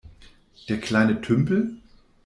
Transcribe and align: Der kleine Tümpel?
Der 0.67 0.79
kleine 0.79 1.21
Tümpel? 1.21 1.75